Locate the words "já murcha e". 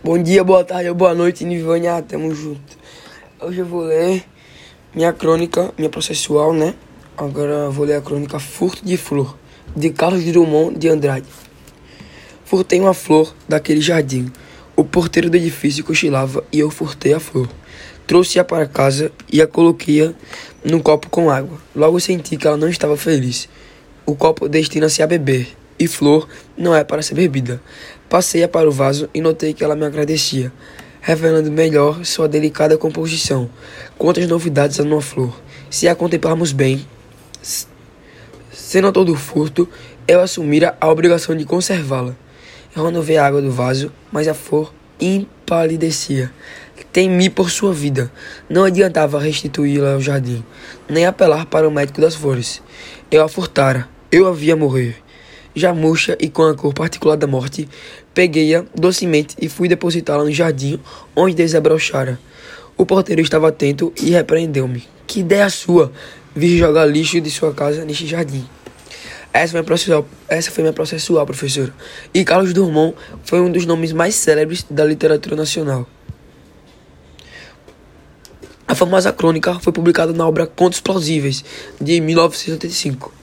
55.58-56.28